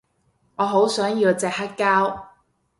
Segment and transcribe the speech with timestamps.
[0.55, 2.23] 我好想要隻黑膠